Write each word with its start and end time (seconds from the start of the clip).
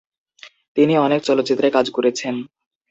তিনি 0.77 0.93
অনেক 0.97 1.21
চলচ্চিত্রে 1.23 1.67
কাজ 1.71 1.85
করেছেন। 1.91 2.35